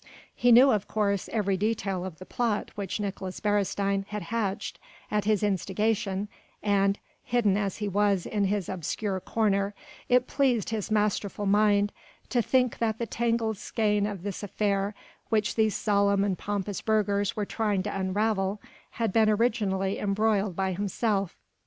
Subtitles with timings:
[0.33, 4.79] He knew, of course, every detail of the plot which Nicolaes Beresteyn had hatched
[5.11, 6.27] at his instigation
[6.63, 9.75] and hidden as he was in his obscure corner
[10.09, 11.93] it pleased his masterful mind
[12.29, 14.95] to think that the tangled skein of this affair
[15.29, 18.59] which these solemn and pompous burghers were trying to unravel
[18.93, 21.37] had been originally embroiled by himself.